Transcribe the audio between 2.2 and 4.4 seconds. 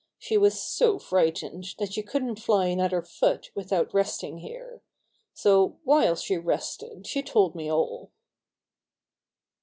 fly another foot without resting